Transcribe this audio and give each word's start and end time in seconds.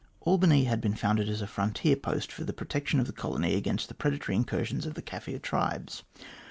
Albany 0.21 0.63
had 0.63 0.81
been 0.81 0.95
founded 0.95 1.29
as 1.29 1.43
a 1.43 1.45
frontier 1.45 1.95
post 1.95 2.31
for 2.31 2.43
the 2.43 2.53
protection 2.53 2.99
of 2.99 3.05
the 3.05 3.13
colony 3.13 3.53
against 3.53 3.87
the 3.87 3.93
predatory 3.93 4.35
incursions 4.35 4.87
of 4.87 4.95
the 4.95 5.01
Kaffir 5.03 5.39
tribes. 5.39 6.01